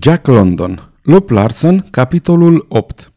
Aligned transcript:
Jack 0.00 0.26
London 0.26 0.92
Lup 1.02 1.30
Larson, 1.30 1.86
capitolul 1.90 2.66
8 2.68 3.12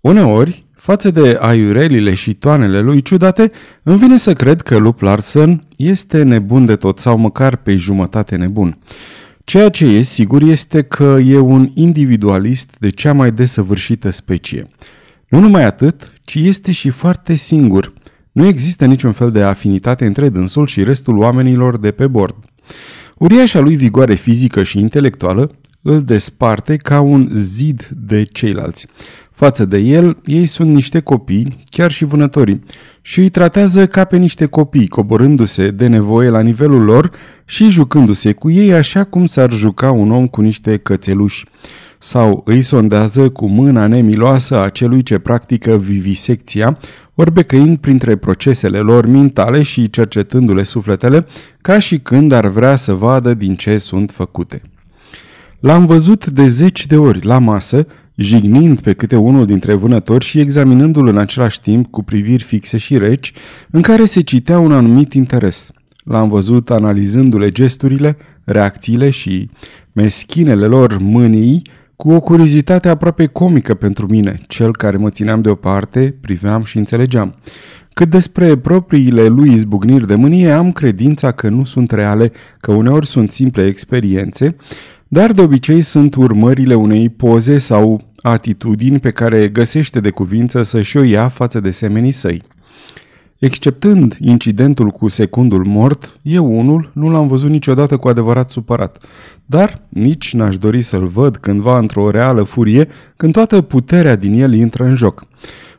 Uneori, 0.00 0.66
față 0.72 1.10
de 1.10 1.38
aiurelile 1.40 2.14
și 2.14 2.34
toanele 2.34 2.80
lui 2.80 3.02
ciudate, 3.02 3.50
îmi 3.82 3.98
vine 3.98 4.16
să 4.16 4.32
cred 4.32 4.60
că 4.60 4.76
Lup 4.76 5.00
Larson 5.00 5.66
este 5.76 6.22
nebun 6.22 6.64
de 6.64 6.76
tot 6.76 6.98
sau 6.98 7.18
măcar 7.18 7.56
pe 7.56 7.76
jumătate 7.76 8.36
nebun. 8.36 8.78
Ceea 9.44 9.68
ce 9.68 9.84
e 9.84 10.00
sigur 10.00 10.42
este 10.42 10.82
că 10.82 11.18
e 11.24 11.38
un 11.38 11.70
individualist 11.74 12.76
de 12.78 12.90
cea 12.90 13.12
mai 13.12 13.32
desăvârșită 13.32 14.10
specie. 14.10 14.66
Nu 15.28 15.38
numai 15.38 15.64
atât, 15.64 16.12
ci 16.24 16.34
este 16.34 16.72
și 16.72 16.90
foarte 16.90 17.34
singur. 17.34 17.92
Nu 18.32 18.46
există 18.46 18.84
niciun 18.84 19.12
fel 19.12 19.30
de 19.30 19.42
afinitate 19.42 20.06
între 20.06 20.28
dânsul 20.28 20.66
și 20.66 20.84
restul 20.84 21.18
oamenilor 21.18 21.78
de 21.78 21.90
pe 21.90 22.06
bord. 22.06 22.36
Uriașa 23.16 23.60
lui 23.60 23.76
vigoare 23.76 24.14
fizică 24.14 24.62
și 24.62 24.78
intelectuală 24.78 25.50
îl 25.82 26.02
desparte 26.02 26.76
ca 26.76 27.00
un 27.00 27.28
zid 27.32 27.88
de 27.96 28.24
ceilalți. 28.24 28.86
Față 29.32 29.64
de 29.64 29.78
el, 29.78 30.16
ei 30.24 30.46
sunt 30.46 30.74
niște 30.74 31.00
copii, 31.00 31.62
chiar 31.64 31.90
și 31.90 32.04
vânătorii, 32.04 32.62
și 33.02 33.20
îi 33.20 33.28
tratează 33.28 33.86
ca 33.86 34.04
pe 34.04 34.16
niște 34.16 34.46
copii, 34.46 34.88
coborându-se 34.88 35.70
de 35.70 35.86
nevoie 35.86 36.28
la 36.28 36.40
nivelul 36.40 36.84
lor 36.84 37.10
și 37.44 37.68
jucându-se 37.68 38.32
cu 38.32 38.50
ei 38.50 38.72
așa 38.72 39.04
cum 39.04 39.26
s-ar 39.26 39.52
juca 39.52 39.90
un 39.90 40.10
om 40.10 40.26
cu 40.26 40.40
niște 40.40 40.76
cățeluși. 40.76 41.44
Sau 41.98 42.42
îi 42.44 42.62
sondează 42.62 43.28
cu 43.28 43.46
mâna 43.46 43.86
nemiloasă 43.86 44.60
a 44.60 44.68
celui 44.68 45.02
ce 45.02 45.18
practică 45.18 45.76
vivisecția, 45.76 46.78
ori 47.14 47.32
becăind 47.32 47.78
printre 47.78 48.16
procesele 48.16 48.78
lor 48.78 49.06
mentale 49.06 49.62
și 49.62 49.90
cercetându-le 49.90 50.62
sufletele, 50.62 51.26
ca 51.60 51.78
și 51.78 51.98
când 51.98 52.32
ar 52.32 52.46
vrea 52.46 52.76
să 52.76 52.92
vadă 52.92 53.34
din 53.34 53.54
ce 53.54 53.78
sunt 53.78 54.10
făcute. 54.10 54.62
L-am 55.60 55.86
văzut 55.86 56.26
de 56.26 56.46
zeci 56.46 56.86
de 56.86 56.96
ori 56.96 57.24
la 57.24 57.38
masă, 57.38 57.86
jignind 58.14 58.80
pe 58.80 58.92
câte 58.92 59.16
unul 59.16 59.46
dintre 59.46 59.74
vânători 59.74 60.24
și 60.24 60.40
examinându-l 60.40 61.06
în 61.06 61.18
același 61.18 61.60
timp 61.60 61.90
cu 61.90 62.02
priviri 62.02 62.42
fixe 62.42 62.76
și 62.76 62.98
reci, 62.98 63.32
în 63.70 63.82
care 63.82 64.04
se 64.04 64.20
citea 64.20 64.58
un 64.58 64.72
anumit 64.72 65.12
interes. 65.12 65.72
L-am 66.04 66.28
văzut 66.28 66.70
analizându-le 66.70 67.50
gesturile, 67.50 68.16
reacțiile 68.44 69.10
și 69.10 69.50
meschinele 69.92 70.66
lor 70.66 70.98
mânii, 70.98 71.62
cu 71.96 72.10
o 72.10 72.20
curiozitate 72.20 72.88
aproape 72.88 73.26
comică 73.26 73.74
pentru 73.74 74.06
mine, 74.06 74.40
cel 74.46 74.72
care 74.72 74.96
mă 74.96 75.10
țineam 75.10 75.40
deoparte, 75.40 76.14
priveam 76.20 76.64
și 76.64 76.78
înțelegeam. 76.78 77.34
Cât 77.92 78.10
despre 78.10 78.56
propriile 78.56 79.26
lui 79.26 79.52
izbucniri 79.52 80.06
de 80.06 80.14
mânie, 80.14 80.50
am 80.50 80.72
credința 80.72 81.32
că 81.32 81.48
nu 81.48 81.64
sunt 81.64 81.90
reale, 81.90 82.32
că 82.58 82.72
uneori 82.72 83.06
sunt 83.06 83.30
simple 83.30 83.66
experiențe, 83.66 84.56
dar 85.12 85.32
de 85.32 85.42
obicei 85.42 85.80
sunt 85.80 86.14
urmările 86.14 86.74
unei 86.74 87.08
poze 87.08 87.58
sau 87.58 88.02
atitudini 88.20 88.98
pe 88.98 89.10
care 89.10 89.48
găsește 89.48 90.00
de 90.00 90.10
cuvință 90.10 90.62
să-și 90.62 90.96
o 90.96 91.02
ia 91.02 91.28
față 91.28 91.60
de 91.60 91.70
semenii 91.70 92.10
săi. 92.10 92.42
Exceptând 93.38 94.16
incidentul 94.20 94.88
cu 94.88 95.08
secundul 95.08 95.64
mort, 95.64 96.18
eu 96.22 96.58
unul 96.58 96.90
nu 96.94 97.10
l-am 97.10 97.26
văzut 97.26 97.50
niciodată 97.50 97.96
cu 97.96 98.08
adevărat 98.08 98.50
supărat, 98.50 99.04
dar 99.46 99.82
nici 99.88 100.34
n-aș 100.34 100.58
dori 100.58 100.82
să-l 100.82 101.06
văd 101.06 101.36
cândva 101.36 101.78
într-o 101.78 102.10
reală 102.10 102.42
furie 102.42 102.88
când 103.16 103.32
toată 103.32 103.60
puterea 103.62 104.16
din 104.16 104.40
el 104.40 104.54
intră 104.54 104.84
în 104.84 104.96
joc. 104.96 105.24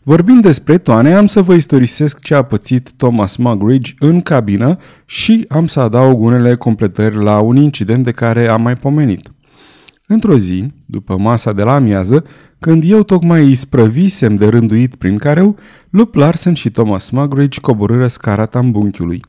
Vorbind 0.04 0.42
despre 0.42 0.78
toane, 0.78 1.14
am 1.14 1.28
să 1.28 1.42
vă 1.42 1.54
istorisesc 1.54 2.20
ce 2.20 2.36
a 2.36 2.42
pățit 2.42 2.92
Thomas 2.98 3.36
Mugridge 3.36 3.94
în 4.00 4.22
cabină 4.22 4.78
și 5.06 5.46
am 5.50 5.68
să 5.68 5.80
adaug 5.80 6.22
unele 6.22 6.56
completări 6.56 7.24
la 7.24 7.40
un 7.40 7.56
incident 7.56 8.04
de 8.04 8.12
care 8.12 8.48
am 8.48 8.62
mai 8.62 8.76
pomenit. 8.76 9.32
Într-o 10.08 10.38
zi, 10.38 10.66
după 10.86 11.18
masa 11.18 11.54
de 11.54 11.64
la 11.64 11.74
amiază, 11.74 12.24
când 12.60 12.84
eu 12.86 13.04
tocmai 13.04 13.50
isprăvisem 13.50 14.36
de 14.36 14.48
rânduit 14.48 14.96
prin 14.96 15.18
careu, 15.18 15.56
Lup 15.90 16.16
Larsen 16.16 16.54
și 16.54 16.72
Thomas 16.72 17.10
Mugridge 17.10 17.60
coborâră 17.60 18.08
scara 18.08 18.46
tambunchiului. 18.46 19.22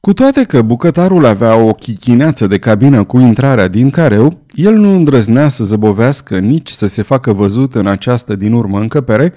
Cu 0.00 0.12
toate 0.12 0.44
că 0.44 0.62
bucătarul 0.62 1.24
avea 1.24 1.56
o 1.56 1.70
chichineață 1.70 2.46
de 2.46 2.58
cabină 2.58 3.04
cu 3.04 3.18
intrarea 3.18 3.68
din 3.68 3.90
careu, 3.90 4.46
el 4.50 4.74
nu 4.74 4.94
îndrăznea 4.94 5.48
să 5.48 5.64
zăbovească 5.64 6.38
nici 6.38 6.70
să 6.70 6.86
se 6.86 7.02
facă 7.02 7.32
văzut 7.32 7.74
în 7.74 7.86
această 7.86 8.36
din 8.36 8.52
urmă 8.52 8.80
încăpere, 8.80 9.32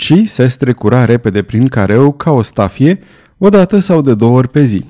ci 0.00 0.28
se 0.28 0.48
strecura 0.48 1.04
repede 1.04 1.42
prin 1.42 1.68
careu 1.68 2.12
ca 2.12 2.30
o 2.30 2.42
stafie, 2.42 2.98
o 3.38 3.48
dată 3.48 3.78
sau 3.78 4.00
de 4.00 4.14
două 4.14 4.36
ori 4.36 4.48
pe 4.48 4.62
zi. 4.62 4.84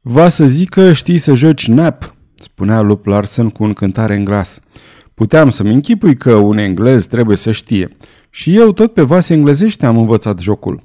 Va 0.00 0.28
să 0.28 0.46
zic 0.46 0.68
că 0.68 0.92
știi 0.92 1.18
să 1.18 1.34
joci 1.34 1.68
nap, 1.68 2.14
spunea 2.34 2.80
Lup 2.80 3.06
Larsen 3.06 3.50
cu 3.50 3.64
încântare 3.64 4.16
în 4.16 4.24
glas. 4.24 4.60
Puteam 5.14 5.50
să-mi 5.50 5.72
închipui 5.72 6.16
că 6.16 6.34
un 6.34 6.58
englez 6.58 7.06
trebuie 7.06 7.36
să 7.36 7.52
știe. 7.52 7.96
Și 8.30 8.56
eu 8.56 8.72
tot 8.72 8.92
pe 8.92 9.02
vase 9.02 9.34
englezește 9.34 9.86
am 9.86 9.96
învățat 9.96 10.40
jocul. 10.40 10.82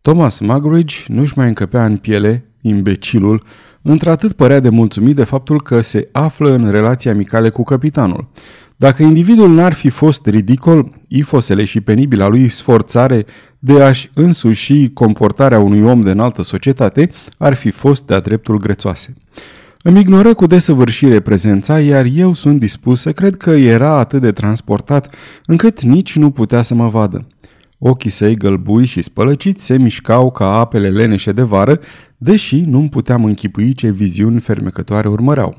Thomas 0.00 0.38
Mugridge 0.38 0.96
nu-și 1.06 1.38
mai 1.38 1.48
încăpea 1.48 1.84
în 1.84 1.96
piele, 1.96 2.50
imbecilul, 2.60 3.42
într-atât 3.88 4.32
părea 4.32 4.60
de 4.60 4.68
mulțumit 4.68 5.16
de 5.16 5.24
faptul 5.24 5.62
că 5.62 5.80
se 5.80 6.08
află 6.12 6.54
în 6.54 6.70
relații 6.70 7.10
amicale 7.10 7.48
cu 7.48 7.62
capitanul. 7.62 8.28
Dacă 8.76 9.02
individul 9.02 9.50
n-ar 9.50 9.72
fi 9.72 9.88
fost 9.88 10.26
ridicol, 10.26 10.92
ifosele 11.08 11.64
și 11.64 11.80
penibila 11.80 12.26
lui 12.26 12.48
sforțare 12.48 13.26
de 13.58 13.82
a-și 13.82 14.10
însuși 14.14 14.88
comportarea 14.88 15.58
unui 15.58 15.82
om 15.82 16.00
de 16.00 16.10
înaltă 16.10 16.42
societate 16.42 17.10
ar 17.38 17.54
fi 17.54 17.70
fost 17.70 18.06
de-a 18.06 18.20
dreptul 18.20 18.58
grețoase. 18.58 19.14
Îmi 19.82 20.00
ignoră 20.00 20.34
cu 20.34 20.46
desăvârșire 20.46 21.20
prezența, 21.20 21.80
iar 21.80 22.06
eu 22.14 22.32
sunt 22.32 22.58
dispus 22.58 23.00
să 23.00 23.12
cred 23.12 23.36
că 23.36 23.50
era 23.50 23.98
atât 23.98 24.20
de 24.20 24.32
transportat, 24.32 25.14
încât 25.46 25.82
nici 25.82 26.16
nu 26.16 26.30
putea 26.30 26.62
să 26.62 26.74
mă 26.74 26.88
vadă. 26.88 27.26
Ochii 27.78 28.10
săi 28.10 28.36
gălbui 28.36 28.84
și 28.84 29.02
spălăciți 29.02 29.64
se 29.64 29.78
mișcau 29.78 30.30
ca 30.30 30.58
apele 30.58 30.88
leneșe 30.88 31.32
de 31.32 31.42
vară, 31.42 31.80
deși 32.16 32.60
nu-mi 32.60 32.88
puteam 32.88 33.24
închipui 33.24 33.72
ce 33.72 33.90
viziuni 33.90 34.40
fermecătoare 34.40 35.08
urmăreau. 35.08 35.58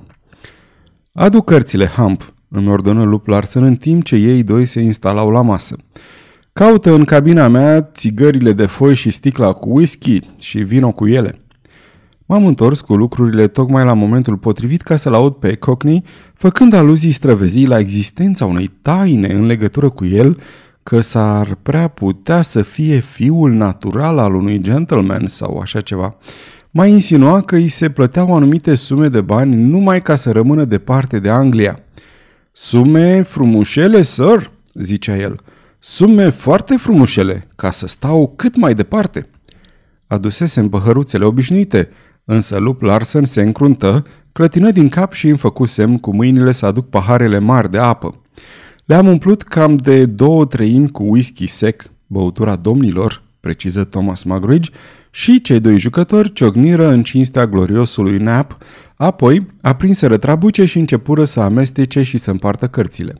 Adu 1.14 1.42
cărțile, 1.42 1.86
Hump, 1.86 2.34
îmi 2.50 2.68
ordonă 2.68 3.04
Lup 3.04 3.28
Larsen 3.28 3.64
în 3.64 3.76
timp 3.76 4.04
ce 4.04 4.16
ei 4.16 4.44
doi 4.44 4.66
se 4.66 4.80
instalau 4.80 5.30
la 5.30 5.42
masă. 5.42 5.76
Caută 6.54 6.94
în 6.94 7.04
cabina 7.04 7.48
mea 7.48 7.82
țigările 7.82 8.54
de 8.54 8.66
foi 8.66 8.96
și 8.96 9.12
sticla 9.12 9.54
cu 9.54 9.70
whisky 9.70 10.20
și 10.40 10.58
vino 10.58 10.92
cu 10.92 11.08
ele. 11.08 11.38
M-am 12.26 12.46
întors 12.46 12.82
cu 12.82 12.96
lucrurile 12.96 13.48
tocmai 13.48 13.84
la 13.84 13.94
momentul 13.94 14.38
potrivit 14.38 14.82
ca 14.82 14.96
să-l 14.96 15.14
aud 15.14 15.34
pe 15.34 15.56
Cockney, 15.56 16.04
făcând 16.34 16.74
aluzii 16.74 17.12
străvezii 17.12 17.68
la 17.68 17.80
existența 17.80 18.46
unei 18.46 18.68
taine 18.82 19.34
în 19.34 19.46
legătură 19.46 19.90
cu 19.90 20.06
el, 20.06 20.38
că 20.88 21.02
s-ar 21.02 21.58
prea 21.64 21.88
putea 21.88 22.42
să 22.42 22.62
fie 22.62 23.00
fiul 23.00 23.52
natural 23.52 24.18
al 24.18 24.36
unui 24.36 24.62
gentleman 24.62 25.28
sau 25.28 25.58
așa 25.60 25.82
ceva. 25.82 26.16
Mai 26.72 26.92
insinua 26.92 27.42
că 27.42 27.56
îi 27.56 27.68
se 27.68 27.90
plăteau 27.90 28.36
anumite 28.36 28.76
sume 28.76 29.08
de 29.08 29.22
bani 29.22 29.56
numai 29.56 30.02
ca 30.02 30.16
să 30.16 30.32
rămână 30.32 30.64
departe 30.64 31.20
de 31.20 31.30
Anglia– 31.30 31.80
Sume 32.60 33.22
frumușele, 33.22 34.02
sir, 34.02 34.52
zicea 34.74 35.18
el. 35.18 35.40
Sume 35.80 36.30
foarte 36.30 36.76
frumușele, 36.78 37.48
ca 37.56 37.72
să 37.72 37.88
stau 37.88 38.34
cât 38.36 38.56
mai 38.56 38.74
departe. 38.74 39.28
Adusesem 40.08 40.70
păhăruțele 40.70 41.26
obișnuite, 41.26 41.90
însă 42.26 42.58
lup 42.58 42.82
Larsen 42.82 43.26
se 43.26 43.42
încruntă, 43.42 44.06
clătină 44.32 44.72
din 44.72 44.90
cap 44.90 45.14
și 45.14 45.28
îmi 45.28 45.38
făcu 45.38 45.66
semn 45.66 45.98
cu 45.98 46.16
mâinile 46.16 46.52
să 46.52 46.66
aduc 46.66 46.90
paharele 46.90 47.40
mari 47.40 47.72
de 47.72 47.78
apă. 47.78 48.22
Le-am 48.88 49.08
umplut 49.08 49.44
cam 49.44 49.76
de 49.76 50.06
două 50.06 50.46
treimi 50.46 50.90
cu 50.90 51.04
whisky 51.04 51.48
sec, 51.48 51.84
băutura 52.06 52.56
domnilor, 52.56 53.24
preciză 53.40 53.84
Thomas 53.84 54.24
Mugridge, 54.24 54.72
și 55.12 55.42
cei 55.42 55.60
doi 55.60 55.78
jucători 55.78 56.34
ciocniră 56.34 56.88
în 56.88 57.04
cinstea 57.04 57.48
gloriosului 57.48 58.18
Nap, 58.18 58.58
apoi 58.96 59.46
aprinseră 59.62 60.18
trabuce 60.18 60.66
și 60.66 60.78
începură 60.78 61.24
să 61.24 61.40
amestece 61.40 62.04
și 62.04 62.18
să 62.18 62.32
împartă 62.32 62.68
cărțile. 62.68 63.14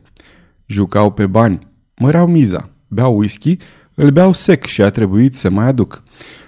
Jucau 0.66 1.12
pe 1.12 1.26
bani, 1.26 1.58
măreau 1.96 2.26
miza, 2.26 2.70
beau 2.86 3.18
whisky, 3.18 3.56
îl 3.94 4.10
beau 4.10 4.32
sec 4.32 4.64
și 4.64 4.82
a 4.82 4.90
trebuit 4.90 5.34
să 5.34 5.50
mai 5.50 5.66
aduc. 5.66 6.02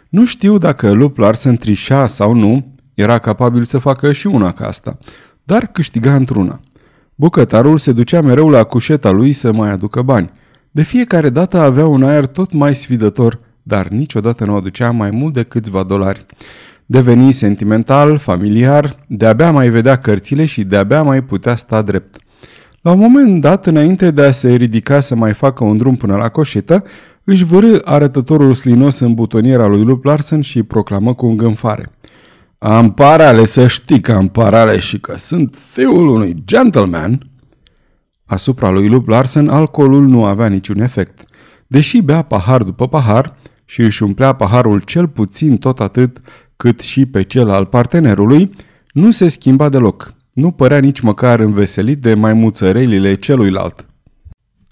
Nu 0.08 0.24
știu 0.24 0.58
dacă 0.58 0.90
Lup 0.90 1.16
Larsen 1.16 1.56
trișa 1.56 2.06
sau 2.06 2.34
nu, 2.34 2.72
era 2.94 3.18
capabil 3.18 3.64
să 3.64 3.78
facă 3.78 4.12
și 4.12 4.26
una 4.26 4.52
ca 4.52 4.66
asta, 4.66 4.98
dar 5.44 5.66
câștiga 5.66 6.14
într-una. 6.14 6.60
Bucătarul 7.20 7.78
se 7.78 7.92
ducea 7.92 8.20
mereu 8.20 8.48
la 8.48 8.64
cușeta 8.64 9.10
lui 9.10 9.32
să 9.32 9.52
mai 9.52 9.70
aducă 9.70 10.02
bani. 10.02 10.30
De 10.70 10.82
fiecare 10.82 11.28
dată 11.28 11.58
avea 11.58 11.86
un 11.86 12.02
aer 12.02 12.26
tot 12.26 12.52
mai 12.52 12.74
sfidător– 12.74 13.38
dar 13.62 13.88
niciodată 13.88 14.44
nu 14.44 14.54
aducea 14.54 14.90
mai 14.90 15.10
mult 15.10 15.34
de 15.34 15.42
câțiva 15.42 15.82
dolari. 15.82 16.26
Deveni 16.86 17.32
sentimental, 17.32 18.18
familiar, 18.18 18.96
de-abia 19.06 19.50
mai 19.52 19.68
vedea 19.68 19.96
cărțile 19.96 20.44
și 20.44 20.64
de-abia 20.64 21.02
mai 21.02 21.22
putea 21.22 21.56
sta 21.56 21.82
drept. 21.82 22.16
La 22.80 22.92
un 22.92 22.98
moment 22.98 23.40
dat, 23.40 23.66
înainte 23.66 24.10
de 24.10 24.22
a 24.22 24.30
se 24.30 24.54
ridica 24.54 25.00
să 25.00 25.14
mai 25.14 25.32
facă 25.32 25.64
un 25.64 25.76
drum 25.76 25.96
până 25.96 26.16
la 26.16 26.28
coșetă, 26.28 26.84
își 27.24 27.44
vârâ 27.44 27.78
arătătorul 27.84 28.54
slinos 28.54 28.98
în 28.98 29.14
butoniera 29.14 29.66
lui 29.66 29.82
Lup 29.82 30.04
Larsen 30.04 30.40
și 30.40 30.62
proclamă 30.62 31.14
cu 31.14 31.26
îngânfare. 31.26 31.90
Am 32.62 32.92
parale 32.92 33.44
să 33.44 33.66
știi 33.66 34.00
că 34.00 34.12
am 34.12 34.28
parale 34.28 34.78
și 34.78 34.98
că 34.98 35.16
sunt 35.16 35.58
fiul 35.70 36.08
unui 36.08 36.42
gentleman. 36.44 37.30
Asupra 38.24 38.70
lui 38.70 38.88
Lup 38.88 39.08
Larsen, 39.08 39.48
alcoolul 39.48 40.06
nu 40.06 40.24
avea 40.24 40.46
niciun 40.46 40.80
efect. 40.80 41.24
Deși 41.66 42.02
bea 42.02 42.22
pahar 42.22 42.62
după 42.62 42.88
pahar 42.88 43.36
și 43.64 43.80
își 43.80 44.02
umplea 44.02 44.32
paharul 44.32 44.80
cel 44.80 45.08
puțin 45.08 45.56
tot 45.56 45.80
atât 45.80 46.18
cât 46.56 46.80
și 46.80 47.06
pe 47.06 47.22
cel 47.22 47.50
al 47.50 47.66
partenerului, 47.66 48.50
nu 48.92 49.10
se 49.10 49.28
schimba 49.28 49.68
deloc. 49.68 50.14
Nu 50.32 50.50
părea 50.50 50.78
nici 50.78 51.00
măcar 51.00 51.40
înveselit 51.40 51.98
de 51.98 52.14
maimuțărelile 52.14 53.14
celuilalt. 53.14 53.86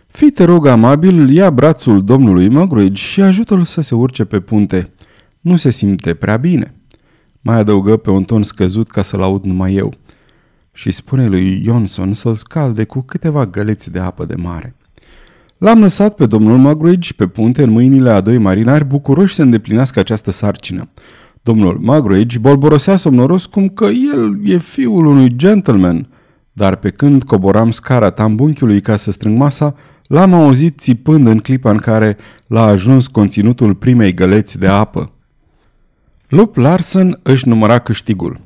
fii 0.07 0.31
te 0.31 0.43
rog 0.43 0.65
amabil, 0.65 1.31
ia 1.31 1.49
brațul 1.49 2.03
domnului 2.03 2.49
Mugridge 2.49 3.01
și 3.01 3.21
ajută-l 3.21 3.63
să 3.63 3.81
se 3.81 3.95
urce 3.95 4.25
pe 4.25 4.39
punte. 4.39 4.89
Nu 5.39 5.55
se 5.55 5.69
simte 5.69 6.13
prea 6.13 6.37
bine. 6.37 6.75
Mai 7.41 7.57
adăugă 7.57 7.97
pe 7.97 8.09
un 8.09 8.23
ton 8.23 8.43
scăzut 8.43 8.89
ca 8.89 9.01
să-l 9.01 9.21
aud 9.21 9.43
numai 9.43 9.75
eu. 9.75 9.93
Și 10.77 10.91
spune 10.91 11.27
lui 11.27 11.61
Johnson 11.63 12.13
să-l 12.13 12.33
scalde 12.33 12.83
cu 12.83 13.01
câteva 13.01 13.45
găleți 13.45 13.91
de 13.91 13.99
apă 13.99 14.25
de 14.25 14.35
mare. 14.35 14.75
L-am 15.57 15.79
lăsat 15.79 16.15
pe 16.15 16.25
domnul 16.25 16.57
Mugridge 16.57 17.13
pe 17.13 17.27
punte 17.27 17.63
în 17.63 17.69
mâinile 17.69 18.09
a 18.09 18.21
doi 18.21 18.37
marinari 18.37 18.85
bucuroși 18.85 19.33
să 19.33 19.41
îndeplinească 19.41 19.99
această 19.99 20.31
sarcină. 20.31 20.89
Domnul 21.41 21.79
Mugridge 21.81 22.39
bolborosea 22.39 22.95
somnoros 22.95 23.45
cum 23.45 23.69
că 23.69 23.85
el 23.85 24.39
e 24.43 24.57
fiul 24.57 25.05
unui 25.05 25.35
gentleman, 25.35 26.07
dar 26.53 26.75
pe 26.75 26.89
când 26.89 27.23
coboram 27.23 27.71
scara 27.71 28.09
tambunchiului 28.09 28.81
ca 28.81 28.95
să 28.95 29.11
strâng 29.11 29.37
masa, 29.37 29.75
l-am 30.07 30.33
auzit 30.33 30.79
țipând 30.79 31.27
în 31.27 31.37
clipa 31.37 31.69
în 31.69 31.77
care 31.77 32.17
l-a 32.47 32.63
ajuns 32.63 33.07
conținutul 33.07 33.75
primei 33.75 34.13
găleți 34.13 34.59
de 34.59 34.67
apă. 34.67 35.11
Lup 36.27 36.55
Larsen 36.55 37.19
își 37.23 37.47
număra 37.47 37.79
câștigul. 37.79 38.45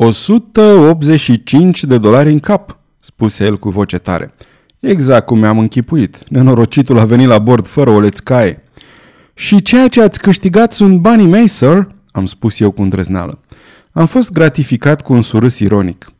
185 0.00 1.84
de 1.84 1.98
dolari 1.98 2.30
în 2.30 2.40
cap, 2.40 2.78
spuse 2.98 3.44
el 3.44 3.58
cu 3.58 3.68
voce 3.70 3.98
tare. 3.98 4.34
Exact 4.80 5.26
cum 5.26 5.38
mi-am 5.38 5.58
închipuit. 5.58 6.28
Nenorocitul 6.28 6.98
a 6.98 7.04
venit 7.04 7.26
la 7.26 7.38
bord 7.38 7.66
fără 7.66 7.90
o 7.90 8.00
lețcaie. 8.00 8.62
Și 9.34 9.62
ceea 9.62 9.88
ce 9.88 10.02
ați 10.02 10.20
câștigat 10.20 10.72
sunt 10.72 10.98
banii 10.98 11.26
mei, 11.26 11.48
sir?" 11.48 11.88
am 12.10 12.26
spus 12.26 12.60
eu 12.60 12.70
cu 12.70 12.82
îndrăzneală. 12.82 13.40
Am 13.92 14.06
fost 14.06 14.32
gratificat 14.32 15.02
cu 15.02 15.12
un 15.12 15.22
surâs 15.22 15.58
ironic. 15.58 16.12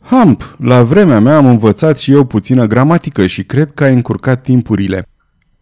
Hamp, 0.00 0.56
la 0.58 0.82
vremea 0.82 1.20
mea 1.20 1.36
am 1.36 1.46
învățat 1.46 1.98
și 1.98 2.12
eu 2.12 2.24
puțină 2.24 2.66
gramatică 2.66 3.26
și 3.26 3.44
cred 3.44 3.70
că 3.74 3.84
ai 3.84 3.92
încurcat 3.92 4.42
timpurile. 4.42 5.08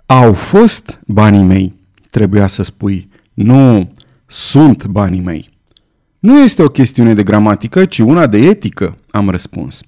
Au 0.06 0.32
fost 0.32 1.00
banii 1.06 1.43
mei, 1.43 1.75
trebuia 2.11 2.47
să 2.47 2.62
spui. 2.62 3.08
Nu, 3.35 3.93
sunt 4.26 4.87
banii 4.87 5.20
mei. 5.20 5.58
Nu 6.20 6.40
este 6.40 6.62
o 6.62 6.69
chestiune 6.69 7.14
de 7.14 7.22
gramatică, 7.22 7.84
ci 7.84 7.99
una 7.99 8.26
de 8.26 8.38
etică, 8.38 8.96
am 9.11 9.28
răspuns. 9.28 9.82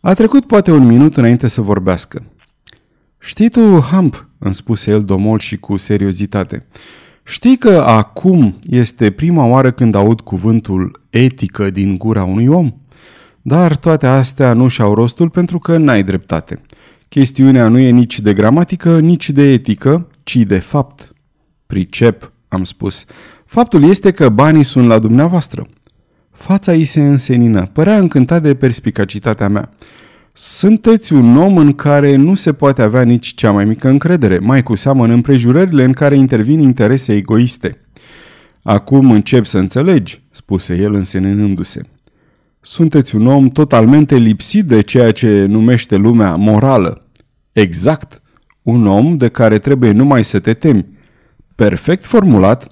A 0.00 0.14
trecut 0.14 0.46
poate 0.46 0.70
un 0.70 0.86
minut 0.86 1.16
înainte 1.16 1.48
să 1.48 1.60
vorbească. 1.60 2.22
Știi 3.18 3.48
tu, 3.48 3.80
Hamp, 3.80 4.28
îmi 4.38 4.54
spuse 4.54 4.90
el 4.90 5.04
domol 5.04 5.38
și 5.38 5.56
cu 5.56 5.76
seriozitate, 5.76 6.66
știi 7.22 7.56
că 7.56 7.82
acum 7.86 8.58
este 8.62 9.10
prima 9.10 9.44
oară 9.44 9.70
când 9.70 9.94
aud 9.94 10.20
cuvântul 10.20 10.98
etică 11.10 11.70
din 11.70 11.98
gura 11.98 12.24
unui 12.24 12.46
om? 12.46 12.72
Dar 13.42 13.76
toate 13.76 14.06
astea 14.06 14.52
nu 14.52 14.68
și-au 14.68 14.94
rostul 14.94 15.30
pentru 15.30 15.58
că 15.58 15.76
n-ai 15.76 16.02
dreptate. 16.02 16.60
Chestiunea 17.08 17.68
nu 17.68 17.78
e 17.78 17.90
nici 17.90 18.20
de 18.20 18.34
gramatică, 18.34 18.98
nici 18.98 19.30
de 19.30 19.42
etică, 19.42 20.08
ci 20.22 20.36
de 20.36 20.58
fapt. 20.58 21.12
Pricep, 21.66 22.32
am 22.48 22.64
spus. 22.64 23.04
Faptul 23.46 23.82
este 23.82 24.10
că 24.10 24.28
banii 24.28 24.62
sunt 24.62 24.86
la 24.86 24.98
dumneavoastră. 24.98 25.66
Fața 26.30 26.74
ei 26.74 26.84
se 26.84 27.00
însenină, 27.00 27.66
părea 27.72 27.98
încântat 27.98 28.42
de 28.42 28.54
perspicacitatea 28.54 29.48
mea. 29.48 29.70
Sunteți 30.32 31.12
un 31.12 31.36
om 31.36 31.56
în 31.56 31.72
care 31.72 32.16
nu 32.16 32.34
se 32.34 32.52
poate 32.52 32.82
avea 32.82 33.02
nici 33.02 33.34
cea 33.34 33.50
mai 33.50 33.64
mică 33.64 33.88
încredere, 33.88 34.38
mai 34.38 34.62
cu 34.62 34.74
seamă 34.74 35.04
în 35.04 35.10
împrejurările 35.10 35.84
în 35.84 35.92
care 35.92 36.16
intervin 36.16 36.60
interese 36.60 37.14
egoiste. 37.14 37.78
Acum 38.62 39.10
încep 39.10 39.44
să 39.44 39.58
înțelegi, 39.58 40.22
spuse 40.30 40.76
el 40.76 40.94
înseninându-se. 40.94 41.80
Sunteți 42.60 43.14
un 43.14 43.26
om 43.26 43.48
totalmente 43.48 44.16
lipsit 44.16 44.64
de 44.64 44.80
ceea 44.80 45.12
ce 45.12 45.44
numește 45.44 45.96
lumea 45.96 46.34
morală. 46.34 47.06
Exact, 47.52 48.22
un 48.62 48.86
om 48.86 49.16
de 49.16 49.28
care 49.28 49.58
trebuie 49.58 49.90
numai 49.90 50.24
să 50.24 50.38
te 50.38 50.52
temi. 50.52 50.86
Perfect 51.56 52.04
formulat, 52.04 52.66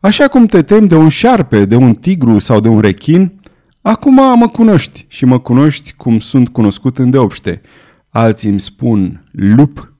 așa 0.00 0.28
cum 0.28 0.46
te 0.46 0.62
temi 0.62 0.88
de 0.88 0.94
un 0.94 1.08
șarpe, 1.08 1.64
de 1.64 1.76
un 1.76 1.94
tigru 1.94 2.38
sau 2.38 2.60
de 2.60 2.68
un 2.68 2.80
rechin, 2.80 3.40
acum 3.80 4.14
mă 4.14 4.48
cunoști 4.52 5.04
și 5.08 5.24
mă 5.24 5.38
cunoști 5.38 5.94
cum 5.96 6.18
sunt 6.18 6.48
cunoscut 6.48 6.98
în 6.98 7.10
deopște. 7.10 7.60
Alții 8.08 8.50
îmi 8.50 8.60
spun 8.60 9.28
lup. 9.32 9.92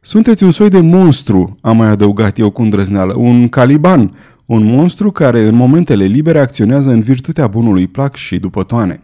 Sunteți 0.00 0.44
un 0.44 0.50
soi 0.50 0.68
de 0.68 0.80
monstru, 0.80 1.56
am 1.60 1.76
mai 1.76 1.88
adăugat 1.88 2.38
eu 2.38 2.50
cu 2.50 2.62
îndrăzneală, 2.62 3.14
un 3.16 3.48
caliban, 3.48 4.16
un 4.46 4.64
monstru 4.64 5.10
care 5.10 5.46
în 5.46 5.54
momentele 5.54 6.04
libere 6.04 6.40
acționează 6.40 6.90
în 6.90 7.00
virtutea 7.00 7.46
bunului 7.46 7.86
plac 7.86 8.16
și 8.16 8.38
după 8.38 8.62
toane. 8.62 9.02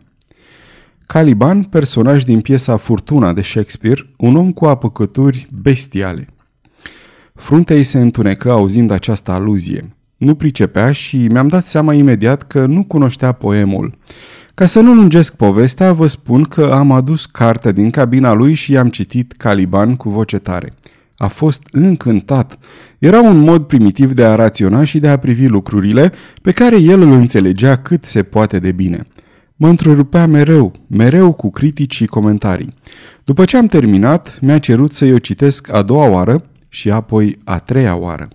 Caliban, 1.06 1.62
personaj 1.62 2.24
din 2.24 2.40
piesa 2.40 2.76
Furtuna 2.76 3.32
de 3.32 3.42
Shakespeare, 3.42 4.10
un 4.16 4.36
om 4.36 4.52
cu 4.52 4.64
apăcături 4.64 5.48
bestiale. 5.62 6.26
Fruntea 7.36 7.76
ei 7.76 7.82
se 7.82 8.00
întunecă 8.00 8.50
auzind 8.50 8.90
această 8.90 9.30
aluzie. 9.30 9.88
Nu 10.16 10.34
pricepea 10.34 10.92
și 10.92 11.16
mi-am 11.16 11.48
dat 11.48 11.64
seama 11.64 11.94
imediat 11.94 12.42
că 12.42 12.66
nu 12.66 12.84
cunoștea 12.84 13.32
poemul. 13.32 13.94
Ca 14.54 14.66
să 14.66 14.80
nu 14.80 14.94
lungesc 14.94 15.36
povestea, 15.36 15.92
vă 15.92 16.06
spun 16.06 16.42
că 16.42 16.70
am 16.72 16.92
adus 16.92 17.26
cartea 17.26 17.72
din 17.72 17.90
cabina 17.90 18.32
lui 18.32 18.54
și 18.54 18.72
i-am 18.72 18.88
citit 18.88 19.32
Caliban 19.32 19.96
cu 19.96 20.10
voce 20.10 20.38
tare– 20.38 20.72
a 21.16 21.26
fost 21.26 21.62
încântat. 21.70 22.58
Era 22.98 23.20
un 23.20 23.38
mod 23.38 23.64
primitiv 23.64 24.12
de 24.12 24.24
a 24.24 24.34
raționa 24.34 24.84
și 24.84 24.98
de 24.98 25.08
a 25.08 25.16
privi 25.16 25.46
lucrurile 25.46 26.12
pe 26.42 26.52
care 26.52 26.80
el 26.80 27.00
îl 27.00 27.12
înțelegea 27.12 27.76
cât 27.76 28.04
se 28.04 28.22
poate 28.22 28.58
de 28.58 28.72
bine. 28.72 29.02
mă 29.56 29.68
întrerupea 29.68 30.26
mereu, 30.26 30.72
mereu 30.86 31.32
cu 31.32 31.50
critici 31.50 31.94
și 31.94 32.06
comentarii. 32.06 32.74
După 33.24 33.44
ce 33.44 33.56
am 33.56 33.66
terminat, 33.66 34.38
mi-a 34.40 34.58
cerut 34.58 34.92
să-i 34.92 35.12
o 35.12 35.18
citesc 35.18 35.72
a 35.72 35.82
doua 35.82 36.08
oară 36.08 36.42
și 36.76 36.90
apoi 36.90 37.38
a 37.44 37.58
treia 37.58 37.96
oară. 37.96 38.28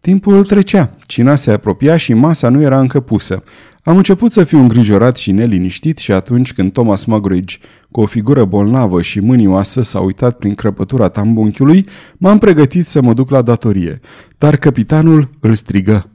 Timpul 0.00 0.44
trecea, 0.44 0.90
cina 1.06 1.34
se 1.34 1.50
apropia 1.50 1.96
și 1.96 2.12
masa 2.14 2.48
nu 2.48 2.60
era 2.60 2.80
încă 2.80 3.00
pusă. 3.00 3.42
Am 3.82 3.96
început 3.96 4.32
să 4.32 4.44
fiu 4.44 4.58
îngrijorat 4.58 5.16
și 5.16 5.32
neliniștit 5.32 5.98
și 5.98 6.12
atunci 6.12 6.52
când 6.52 6.72
Thomas 6.72 7.04
Mugridge, 7.04 7.56
cu 7.90 8.00
o 8.00 8.06
figură 8.06 8.44
bolnavă 8.44 9.02
și 9.02 9.20
mânioasă, 9.20 9.82
s-a 9.82 10.00
uitat 10.00 10.36
prin 10.38 10.54
crăpătura 10.54 11.08
tambunchiului, 11.08 11.86
m-am 12.16 12.38
pregătit 12.38 12.86
să 12.86 13.02
mă 13.02 13.12
duc 13.12 13.30
la 13.30 13.42
datorie. 13.42 14.00
Dar 14.38 14.56
capitanul 14.56 15.30
îl 15.40 15.54
strigă. 15.54 16.10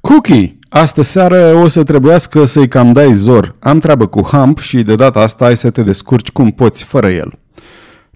Cookie, 0.00 0.58
astă 0.68 1.02
seară 1.02 1.54
o 1.54 1.68
să 1.68 1.82
trebuiască 1.82 2.44
să-i 2.44 2.68
cam 2.68 2.92
dai 2.92 3.12
zor. 3.12 3.56
Am 3.58 3.78
treabă 3.78 4.06
cu 4.06 4.20
Hump 4.20 4.58
și 4.58 4.82
de 4.82 4.94
data 4.94 5.20
asta 5.20 5.44
ai 5.44 5.56
să 5.56 5.70
te 5.70 5.82
descurci 5.82 6.30
cum 6.30 6.50
poți 6.50 6.84
fără 6.84 7.08
el. 7.08 7.38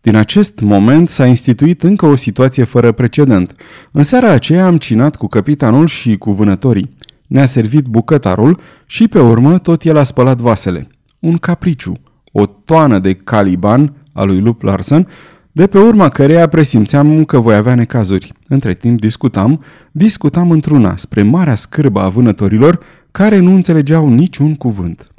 Din 0.00 0.16
acest 0.16 0.60
moment 0.60 1.08
s-a 1.08 1.26
instituit 1.26 1.82
încă 1.82 2.06
o 2.06 2.16
situație 2.16 2.64
fără 2.64 2.92
precedent. 2.92 3.54
În 3.90 4.02
seara 4.02 4.30
aceea 4.30 4.66
am 4.66 4.76
cinat 4.76 5.16
cu 5.16 5.26
capitanul 5.26 5.86
și 5.86 6.16
cu 6.16 6.32
vânătorii. 6.32 6.88
Ne-a 7.26 7.46
servit 7.46 7.86
bucătarul 7.86 8.60
și 8.86 9.08
pe 9.08 9.20
urmă 9.20 9.58
tot 9.58 9.82
el 9.82 9.96
a 9.96 10.02
spălat 10.02 10.38
vasele. 10.38 10.88
Un 11.18 11.36
capriciu, 11.36 11.92
o 12.32 12.46
toană 12.46 12.98
de 12.98 13.14
caliban 13.14 13.94
a 14.12 14.22
lui 14.22 14.40
Lup 14.40 14.62
Larsen, 14.62 15.08
de 15.52 15.66
pe 15.66 15.78
urma 15.78 16.08
căreia 16.08 16.48
presimțeam 16.48 17.24
că 17.24 17.38
voi 17.38 17.54
avea 17.54 17.74
necazuri. 17.74 18.32
Între 18.48 18.74
timp 18.74 19.00
discutam, 19.00 19.62
discutam 19.92 20.50
într-una 20.50 20.96
spre 20.96 21.22
marea 21.22 21.54
scârbă 21.54 22.00
a 22.00 22.08
vânătorilor 22.08 22.80
care 23.10 23.38
nu 23.38 23.54
înțelegeau 23.54 24.08
niciun 24.08 24.54
cuvânt. 24.54 25.10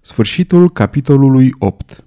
Sfârșitul 0.00 0.70
capitolului 0.70 1.54
8 1.58 2.04